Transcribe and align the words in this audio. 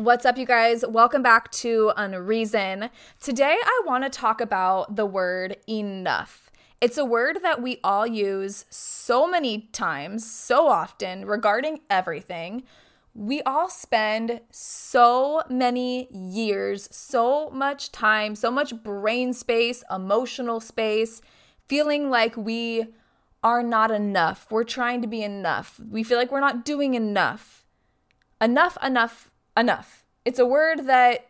What's 0.00 0.24
up, 0.24 0.38
you 0.38 0.46
guys? 0.46 0.82
Welcome 0.88 1.22
back 1.22 1.52
to 1.52 1.92
Unreazon. 1.94 2.88
Today, 3.20 3.58
I 3.62 3.82
want 3.84 4.02
to 4.02 4.08
talk 4.08 4.40
about 4.40 4.96
the 4.96 5.04
word 5.04 5.58
enough. 5.68 6.50
It's 6.80 6.96
a 6.96 7.04
word 7.04 7.40
that 7.42 7.60
we 7.60 7.80
all 7.84 8.06
use 8.06 8.64
so 8.70 9.28
many 9.28 9.68
times, 9.72 10.24
so 10.24 10.68
often, 10.68 11.26
regarding 11.26 11.80
everything. 11.90 12.62
We 13.14 13.42
all 13.42 13.68
spend 13.68 14.40
so 14.50 15.42
many 15.50 16.08
years, 16.10 16.88
so 16.90 17.50
much 17.50 17.92
time, 17.92 18.34
so 18.36 18.50
much 18.50 18.82
brain 18.82 19.34
space, 19.34 19.84
emotional 19.90 20.60
space, 20.60 21.20
feeling 21.68 22.08
like 22.08 22.38
we 22.38 22.86
are 23.42 23.62
not 23.62 23.90
enough. 23.90 24.46
We're 24.50 24.64
trying 24.64 25.02
to 25.02 25.06
be 25.06 25.22
enough. 25.22 25.78
We 25.78 26.02
feel 26.04 26.16
like 26.16 26.32
we're 26.32 26.40
not 26.40 26.64
doing 26.64 26.94
enough. 26.94 27.66
Enough, 28.40 28.78
enough, 28.82 29.29
enough. 29.60 30.04
It's 30.24 30.38
a 30.38 30.46
word 30.46 30.86
that 30.86 31.28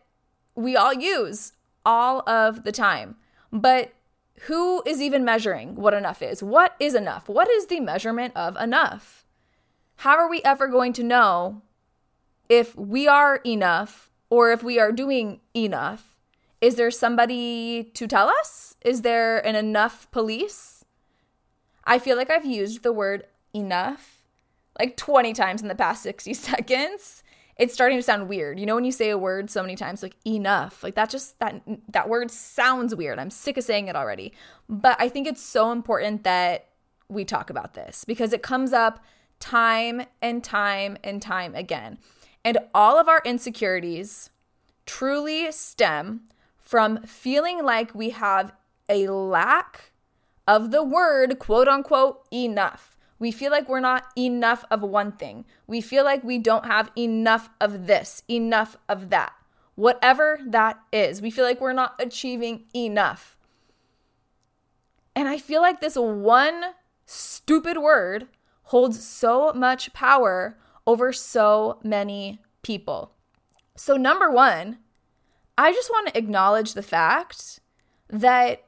we 0.55 0.75
all 0.75 0.93
use 0.93 1.53
all 1.85 2.27
of 2.27 2.63
the 2.63 2.71
time. 2.71 3.15
But 3.51 3.93
who 4.43 4.81
is 4.85 5.01
even 5.01 5.23
measuring 5.23 5.75
what 5.75 5.93
enough 5.93 6.21
is? 6.21 6.41
What 6.41 6.75
is 6.79 6.95
enough? 6.95 7.29
What 7.29 7.49
is 7.49 7.67
the 7.67 7.79
measurement 7.79 8.35
of 8.35 8.55
enough? 8.57 9.25
How 9.97 10.17
are 10.17 10.29
we 10.29 10.41
ever 10.43 10.67
going 10.67 10.93
to 10.93 11.03
know 11.03 11.61
if 12.49 12.75
we 12.75 13.07
are 13.07 13.37
enough 13.45 14.09
or 14.29 14.51
if 14.51 14.63
we 14.63 14.79
are 14.79 14.91
doing 14.91 15.41
enough? 15.55 16.17
Is 16.59 16.75
there 16.75 16.91
somebody 16.91 17.91
to 17.93 18.07
tell 18.07 18.29
us? 18.29 18.75
Is 18.81 19.01
there 19.01 19.45
an 19.45 19.55
enough 19.55 20.09
police? 20.11 20.85
I 21.83 21.99
feel 21.99 22.17
like 22.17 22.29
I've 22.29 22.45
used 22.45 22.83
the 22.83 22.93
word 22.93 23.25
enough 23.53 24.23
like 24.79 24.95
20 24.97 25.33
times 25.33 25.61
in 25.61 25.67
the 25.67 25.75
past 25.75 26.01
60 26.03 26.33
seconds 26.49 27.23
it's 27.61 27.75
starting 27.75 27.99
to 27.99 28.01
sound 28.01 28.27
weird. 28.27 28.59
You 28.59 28.65
know 28.65 28.73
when 28.73 28.85
you 28.85 28.91
say 28.91 29.11
a 29.11 29.19
word 29.19 29.51
so 29.51 29.61
many 29.61 29.75
times 29.75 30.01
like 30.01 30.15
enough, 30.25 30.83
like 30.83 30.95
that 30.95 31.11
just 31.11 31.37
that 31.37 31.61
that 31.89 32.09
word 32.09 32.31
sounds 32.31 32.95
weird. 32.95 33.19
I'm 33.19 33.29
sick 33.29 33.55
of 33.55 33.63
saying 33.63 33.87
it 33.87 33.95
already. 33.95 34.33
But 34.67 34.99
I 34.99 35.09
think 35.09 35.27
it's 35.27 35.43
so 35.43 35.71
important 35.71 36.23
that 36.23 36.69
we 37.07 37.23
talk 37.23 37.51
about 37.51 37.75
this 37.75 38.03
because 38.03 38.33
it 38.33 38.41
comes 38.41 38.73
up 38.73 39.05
time 39.39 40.01
and 40.23 40.43
time 40.43 40.97
and 41.03 41.21
time 41.21 41.53
again. 41.53 41.99
And 42.43 42.57
all 42.73 42.97
of 42.97 43.07
our 43.07 43.21
insecurities 43.25 44.31
truly 44.87 45.51
stem 45.51 46.21
from 46.57 47.03
feeling 47.03 47.63
like 47.63 47.93
we 47.93 48.09
have 48.09 48.53
a 48.89 49.07
lack 49.09 49.91
of 50.47 50.71
the 50.71 50.83
word 50.83 51.37
quote 51.37 51.67
unquote 51.67 52.25
enough. 52.33 52.90
We 53.21 53.31
feel 53.31 53.51
like 53.51 53.69
we're 53.69 53.81
not 53.81 54.05
enough 54.17 54.65
of 54.71 54.81
one 54.81 55.11
thing. 55.11 55.45
We 55.67 55.79
feel 55.79 56.03
like 56.03 56.23
we 56.23 56.39
don't 56.39 56.65
have 56.65 56.89
enough 56.97 57.51
of 57.61 57.85
this, 57.85 58.23
enough 58.27 58.77
of 58.89 59.11
that. 59.11 59.33
Whatever 59.75 60.39
that 60.43 60.79
is, 60.91 61.21
we 61.21 61.29
feel 61.29 61.45
like 61.45 61.61
we're 61.61 61.71
not 61.71 61.93
achieving 61.99 62.63
enough. 62.75 63.37
And 65.15 65.27
I 65.27 65.37
feel 65.37 65.61
like 65.61 65.81
this 65.81 65.95
one 65.95 66.63
stupid 67.05 67.77
word 67.77 68.27
holds 68.63 69.05
so 69.05 69.53
much 69.53 69.93
power 69.93 70.57
over 70.87 71.13
so 71.13 71.77
many 71.83 72.39
people. 72.63 73.13
So, 73.75 73.97
number 73.97 74.31
one, 74.31 74.79
I 75.59 75.73
just 75.73 75.91
want 75.91 76.07
to 76.07 76.17
acknowledge 76.17 76.73
the 76.73 76.81
fact 76.81 77.59
that 78.09 78.65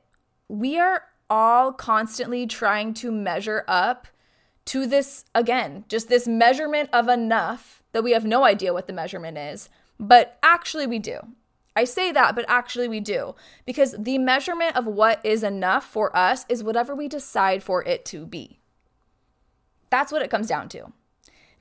we 0.48 0.78
are 0.78 1.06
all 1.28 1.74
constantly 1.74 2.46
trying 2.46 2.94
to 2.94 3.12
measure 3.12 3.66
up 3.68 4.10
to 4.66 4.86
this, 4.86 5.26
again, 5.36 5.86
just 5.88 6.10
this 6.10 6.28
measurement 6.28 6.90
of 6.94 7.08
enough 7.08 7.84
that 7.92 8.04
we 8.04 8.12
have 8.12 8.26
no 8.26 8.44
idea 8.44 8.74
what 8.74 8.88
the 8.88 8.94
measurement 8.94 9.38
is, 9.38 9.70
but 10.00 10.38
actually 10.42 10.88
we 10.88 11.00
do. 11.00 11.20
I 11.76 11.86
say 11.86 12.12
that, 12.12 12.36
but 12.36 12.46
actually 12.48 12.88
we 12.88 13.00
do. 13.00 13.36
Because 13.66 13.96
the 13.98 14.18
measurement 14.18 14.76
of 14.76 14.86
what 14.86 15.26
is 15.26 15.44
enough 15.44 15.86
for 15.86 16.16
us 16.16 16.46
is 16.48 16.64
whatever 16.64 16.96
we 16.96 17.08
decide 17.08 17.64
for 17.64 17.84
it 17.84 18.06
to 18.06 18.26
be. 18.26 18.60
That's 19.90 20.12
what 20.12 20.22
it 20.22 20.30
comes 20.30 20.48
down 20.48 20.70
to. 20.70 20.94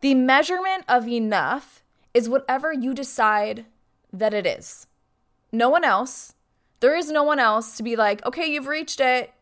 The 0.01 0.15
measurement 0.15 0.85
of 0.89 1.09
enough 1.09 1.83
is 2.13 2.29
whatever 2.29 2.73
you 2.73 2.93
decide 2.95 3.65
that 4.13 4.35
it 4.35 4.47
is. 4.47 4.87
No 5.51 5.69
one 5.69 5.85
else. 5.85 6.35
There 6.81 6.97
is 6.97 7.11
no 7.11 7.23
one 7.23 7.39
else 7.39 7.77
to 7.77 7.83
be 7.83 7.97
like, 7.97 8.25
okay, 8.27 8.47
you've 8.47 8.67
reached 8.67 9.01
it. 9.01 9.33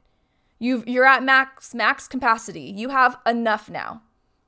You've, 0.63 0.87
you're 0.87 1.07
at 1.07 1.25
max 1.25 1.75
max 1.75 2.07
capacity. 2.07 2.73
You 2.77 2.91
have 2.91 3.17
enough 3.27 3.71
now, 3.71 4.03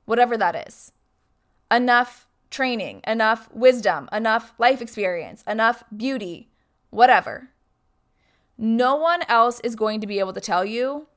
whatever 0.05 0.37
that 0.37 0.67
is. 0.67 0.91
Enough 1.71 2.27
training, 2.51 3.01
enough 3.07 3.49
wisdom, 3.51 4.07
enough 4.13 4.53
life 4.59 4.79
experience, 4.79 5.43
enough 5.47 5.83
beauty, 5.95 6.49
whatever. 6.91 7.49
No 8.59 8.95
one 8.95 9.23
else 9.27 9.59
is 9.61 9.75
going 9.75 9.99
to 10.01 10.07
be 10.07 10.19
able 10.19 10.33
to 10.33 10.39
tell 10.39 10.63
you 10.63 11.07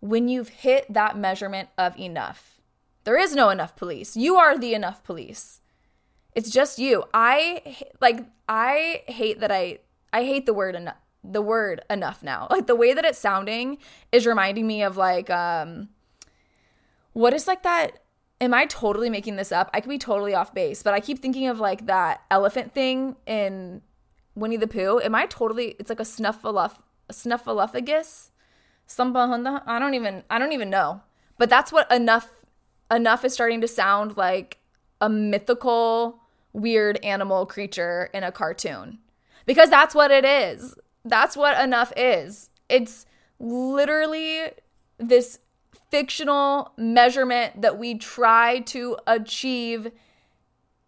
when 0.00 0.26
you've 0.28 0.48
hit 0.48 0.92
that 0.92 1.16
measurement 1.16 1.68
of 1.78 1.96
enough. 1.96 2.60
There 3.04 3.16
is 3.16 3.34
no 3.34 3.50
enough 3.50 3.76
police. 3.76 4.16
You 4.16 4.34
are 4.36 4.58
the 4.58 4.74
enough 4.74 5.04
police. 5.04 5.60
It's 6.34 6.50
just 6.50 6.80
you. 6.80 7.04
I 7.14 7.76
like 8.00 8.26
I 8.48 9.04
hate 9.06 9.38
that 9.38 9.52
I 9.52 9.78
I 10.12 10.24
hate 10.24 10.46
the 10.46 10.54
word 10.54 10.74
enough 10.74 10.96
the 11.24 11.42
word 11.42 11.82
enough 11.88 12.22
now. 12.22 12.46
Like 12.54 12.66
the 12.66 12.76
way 12.76 12.92
that 12.92 13.04
it's 13.04 13.18
sounding 13.18 13.78
is 14.12 14.26
reminding 14.26 14.66
me 14.66 14.82
of 14.82 14.96
like 14.96 15.30
um 15.30 15.88
what 17.12 17.32
is 17.32 17.46
like 17.46 17.62
that 17.62 18.00
am 18.40 18.52
I 18.52 18.66
totally 18.66 19.08
making 19.08 19.36
this 19.36 19.52
up? 19.52 19.70
I 19.72 19.80
could 19.80 19.88
be 19.88 19.98
totally 19.98 20.34
off 20.34 20.52
base, 20.52 20.82
but 20.82 20.92
I 20.92 21.00
keep 21.00 21.20
thinking 21.20 21.48
of 21.48 21.60
like 21.60 21.86
that 21.86 22.22
elephant 22.30 22.74
thing 22.74 23.16
in 23.26 23.82
Winnie 24.34 24.56
the 24.56 24.66
Pooh. 24.66 25.00
Am 25.00 25.14
I 25.14 25.26
totally 25.26 25.76
it's 25.78 25.88
like 25.88 26.00
a 26.00 26.04
snuffleup 26.04 26.82
a 27.08 27.12
snuffleupagus? 27.12 28.30
I 28.88 29.78
don't 29.78 29.94
even 29.94 30.24
I 30.28 30.38
don't 30.38 30.52
even 30.52 30.70
know. 30.70 31.02
But 31.38 31.50
that's 31.50 31.72
what 31.72 31.90
enough 31.90 32.28
enough 32.90 33.24
is 33.24 33.32
starting 33.32 33.60
to 33.60 33.68
sound 33.68 34.16
like 34.16 34.58
a 35.00 35.08
mythical 35.08 36.20
weird 36.52 36.98
animal 37.04 37.46
creature 37.46 38.10
in 38.14 38.22
a 38.22 38.32
cartoon. 38.32 38.98
Because 39.46 39.68
that's 39.68 39.94
what 39.94 40.10
it 40.10 40.24
is. 40.24 40.74
That's 41.04 41.36
what 41.36 41.62
enough 41.62 41.92
is. 41.96 42.50
It's 42.68 43.06
literally 43.38 44.50
this 44.98 45.38
fictional 45.90 46.72
measurement 46.76 47.60
that 47.62 47.78
we 47.78 47.96
try 47.96 48.60
to 48.60 48.96
achieve. 49.06 49.90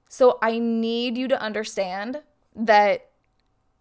So 0.08 0.38
I 0.42 0.58
need 0.58 1.18
you 1.18 1.28
to 1.28 1.40
understand 1.40 2.22
that 2.54 3.10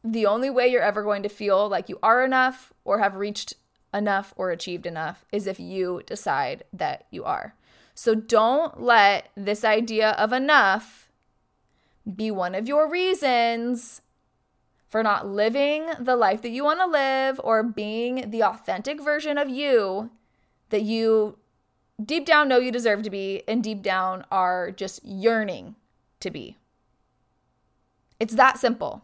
the 0.04 0.26
only 0.26 0.50
way 0.50 0.68
you're 0.68 0.84
ever 0.84 1.04
going 1.04 1.24
to 1.24 1.30
feel 1.30 1.68
like 1.68 1.90
you 1.90 1.98
are 2.04 2.24
enough 2.24 2.74
or 2.84 3.00
have 3.00 3.16
reached 3.16 3.56
enough 3.94 4.34
or 4.36 4.52
achieved 4.52 4.86
enough 4.86 5.26
is 5.32 5.48
if 5.48 5.60
you 5.60 6.02
decide 6.06 6.64
that 6.74 7.06
you 7.10 7.24
are. 7.24 7.56
So 7.96 8.14
don't 8.14 8.82
let 8.82 9.30
this 9.36 9.64
idea 9.64 10.12
of 10.12 10.34
enough 10.34 11.10
be 12.14 12.30
one 12.30 12.54
of 12.54 12.68
your 12.68 12.90
reasons 12.90 14.02
for 14.88 15.04
not 15.04 15.28
living 15.28 15.88
the 16.00 16.16
life 16.16 16.42
that 16.42 16.50
you 16.50 16.64
want 16.64 16.80
to 16.80 16.86
live 16.86 17.40
or 17.44 17.64
being 17.64 18.30
the 18.30 18.44
authentic 18.44 19.02
version 19.02 19.38
of 19.38 19.50
you 19.50 20.10
that 20.70 20.84
you 20.84 21.38
deep 22.04 22.26
down 22.26 22.48
know 22.48 22.58
you 22.58 22.72
deserve 22.72 23.04
to 23.04 23.10
be 23.10 23.44
and 23.48 23.64
deep 23.64 23.82
down 23.82 24.26
are 24.32 24.72
just 24.72 25.04
yearning 25.04 25.76
to 26.20 26.30
be. 26.30 26.58
It's 28.20 28.36
that 28.36 28.58
simple. 28.58 29.04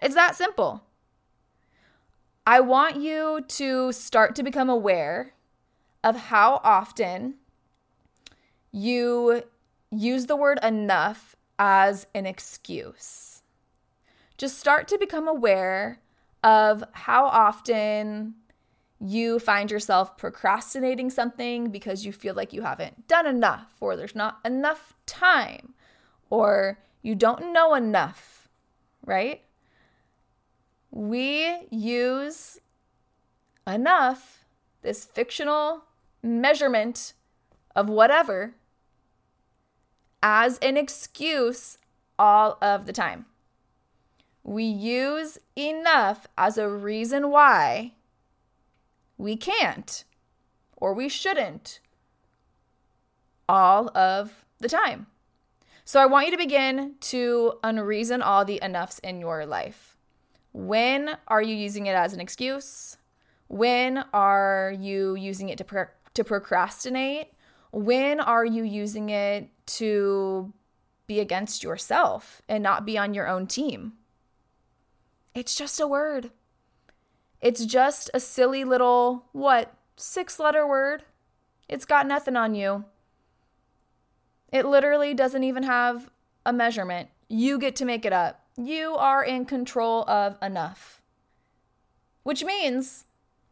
It's 0.00 0.14
that 0.14 0.36
simple. 0.36 0.84
I 2.46 2.60
want 2.60 2.96
you 2.96 3.44
to 3.46 3.92
start 3.92 4.34
to 4.36 4.42
become 4.42 4.70
aware 4.70 5.34
of 6.02 6.16
how 6.16 6.60
often 6.64 7.34
you 8.72 9.42
use 9.90 10.26
the 10.26 10.36
word 10.36 10.58
enough 10.62 11.36
as 11.58 12.06
an 12.14 12.26
excuse 12.26 13.39
just 14.40 14.58
start 14.58 14.88
to 14.88 14.96
become 14.96 15.28
aware 15.28 16.00
of 16.42 16.82
how 16.92 17.26
often 17.26 18.34
you 18.98 19.38
find 19.38 19.70
yourself 19.70 20.16
procrastinating 20.16 21.10
something 21.10 21.70
because 21.70 22.06
you 22.06 22.12
feel 22.12 22.34
like 22.34 22.54
you 22.54 22.62
haven't 22.62 23.06
done 23.06 23.26
enough, 23.26 23.74
or 23.80 23.96
there's 23.96 24.14
not 24.14 24.38
enough 24.42 24.94
time, 25.04 25.74
or 26.30 26.78
you 27.02 27.14
don't 27.14 27.52
know 27.52 27.74
enough, 27.74 28.48
right? 29.04 29.42
We 30.90 31.66
use 31.70 32.58
enough, 33.66 34.46
this 34.80 35.04
fictional 35.04 35.84
measurement 36.22 37.12
of 37.76 37.90
whatever, 37.90 38.54
as 40.22 40.56
an 40.60 40.78
excuse 40.78 41.76
all 42.18 42.56
of 42.62 42.86
the 42.86 42.92
time 42.94 43.26
we 44.42 44.64
use 44.64 45.38
enough 45.56 46.26
as 46.36 46.58
a 46.58 46.68
reason 46.68 47.30
why 47.30 47.92
we 49.18 49.36
can't 49.36 50.04
or 50.76 50.94
we 50.94 51.08
shouldn't 51.08 51.80
all 53.48 53.96
of 53.96 54.44
the 54.58 54.68
time. 54.68 55.06
So 55.84 56.00
I 56.00 56.06
want 56.06 56.26
you 56.26 56.32
to 56.32 56.38
begin 56.38 56.94
to 57.00 57.54
unreazon 57.64 58.22
all 58.24 58.44
the 58.44 58.60
enoughs 58.62 59.00
in 59.00 59.20
your 59.20 59.44
life. 59.44 59.96
When 60.52 61.16
are 61.28 61.42
you 61.42 61.54
using 61.54 61.86
it 61.86 61.94
as 61.94 62.12
an 62.12 62.20
excuse? 62.20 62.96
When 63.48 64.04
are 64.12 64.72
you 64.78 65.16
using 65.16 65.48
it 65.48 65.58
to, 65.58 65.64
pro- 65.64 65.86
to 66.14 66.24
procrastinate? 66.24 67.32
When 67.72 68.20
are 68.20 68.44
you 68.44 68.62
using 68.62 69.10
it 69.10 69.48
to 69.66 70.52
be 71.06 71.20
against 71.20 71.64
yourself 71.64 72.40
and 72.48 72.62
not 72.62 72.86
be 72.86 72.96
on 72.96 73.14
your 73.14 73.26
own 73.26 73.46
team? 73.46 73.94
It's 75.34 75.54
just 75.54 75.80
a 75.80 75.86
word. 75.86 76.30
It's 77.40 77.64
just 77.64 78.10
a 78.12 78.20
silly 78.20 78.64
little, 78.64 79.24
what, 79.32 79.74
six 79.96 80.38
letter 80.38 80.66
word. 80.66 81.04
It's 81.68 81.84
got 81.84 82.06
nothing 82.06 82.36
on 82.36 82.54
you. 82.54 82.84
It 84.52 84.66
literally 84.66 85.14
doesn't 85.14 85.44
even 85.44 85.62
have 85.62 86.10
a 86.44 86.52
measurement. 86.52 87.08
You 87.28 87.58
get 87.58 87.76
to 87.76 87.84
make 87.84 88.04
it 88.04 88.12
up. 88.12 88.44
You 88.56 88.96
are 88.96 89.22
in 89.22 89.44
control 89.44 90.04
of 90.08 90.36
enough, 90.42 91.00
which 92.24 92.44
means 92.44 93.04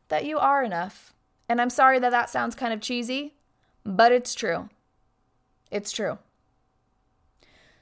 that 0.08 0.24
you 0.24 0.38
are 0.38 0.64
enough. 0.64 1.14
And 1.48 1.60
I'm 1.60 1.70
sorry 1.70 1.98
that 2.00 2.10
that 2.10 2.28
sounds 2.28 2.54
kind 2.54 2.72
of 2.72 2.80
cheesy, 2.80 3.34
but 3.84 4.12
it's 4.12 4.34
true. 4.34 4.68
It's 5.70 5.92
true. 5.92 6.18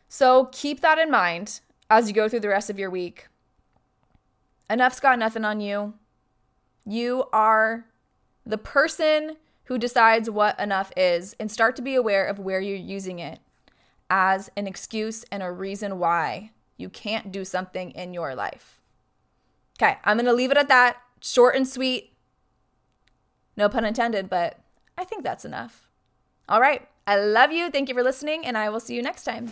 So 0.09 0.49
keep 0.53 0.81
that 0.83 0.99
in 0.99 1.11
mind 1.11 1.61
as 1.91 2.07
you 2.07 2.15
go 2.15 2.29
through 2.29 2.41
the 2.41 2.49
rest 2.49 2.71
of 2.71 2.79
your 2.79 2.91
week. 2.91 3.27
Enough's 4.69 5.01
got 5.01 5.19
nothing 5.19 5.45
on 5.45 5.61
you. 5.61 5.95
You 6.85 7.25
are 7.33 7.87
the 8.45 8.59
person 8.59 9.37
who 9.65 9.79
decides 9.79 10.31
what 10.31 10.59
enough 10.61 10.93
is 10.97 11.35
and 11.41 11.51
start 11.51 11.77
to 11.77 11.83
be 11.83 11.95
aware 11.95 12.25
of 12.25 12.39
where 12.39 12.61
you're 12.61 12.77
using 12.77 13.19
it 13.19 13.41
as 14.09 14.51
an 14.57 14.67
excuse 14.67 15.25
and 15.33 15.43
a 15.43 15.51
reason 15.51 15.99
why 15.99 16.53
you 16.77 16.89
can't 16.89 17.33
do 17.33 17.45
something 17.45 17.91
in 17.93 18.15
your 18.15 18.35
life. 18.35 18.81
Okay, 19.79 19.99
I'm 20.05 20.19
to 20.19 20.33
leave 20.33 20.51
it 20.51 20.57
at 20.57 20.69
that. 20.69 20.99
Short 21.21 21.57
and 21.57 21.67
sweet. 21.67 22.13
No 23.57 23.69
pun 23.69 23.85
intended, 23.85 24.29
but 24.29 24.61
I 24.97 25.05
think 25.05 25.23
that's 25.23 25.45
enough. 25.45 25.89
All 26.49 26.61
right. 26.61 26.89
I 27.07 27.17
love 27.17 27.53
you. 27.53 27.71
Thank 27.71 27.89
you 27.89 27.95
for 27.95 28.03
listening, 28.03 28.45
and 28.45 28.59
I 28.59 28.69
will 28.69 28.81
see 28.81 28.95
you 28.95 29.03
next 29.03 29.25
time. 29.25 29.51